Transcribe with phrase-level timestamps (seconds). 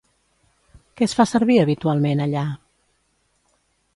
[1.01, 2.47] Què es fa servir habitualment allà?